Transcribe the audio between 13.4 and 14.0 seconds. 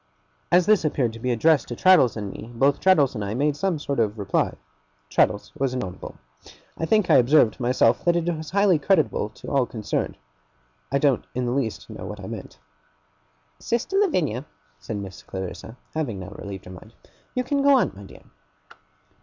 'Sister